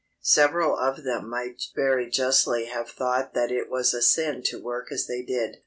Several 0.23 0.75
of 0.79 1.03
them 1.03 1.29
might 1.29 1.61
very 1.75 2.09
justly 2.09 2.65
have 2.65 2.89
thought 2.89 3.35
that 3.35 3.51
it 3.51 3.69
was 3.69 3.93
a 3.93 4.01
sin 4.01 4.41
to 4.45 4.59
work 4.59 4.91
as 4.91 5.05
they 5.05 5.21
did. 5.21 5.57